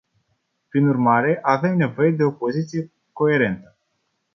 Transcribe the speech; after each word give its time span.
Prin 0.69 0.87
urmare, 0.87 1.39
avem 1.41 1.75
nevoie 1.75 2.11
de 2.11 2.23
o 2.23 2.31
poziție 2.31 2.91
coerentă. 3.13 3.77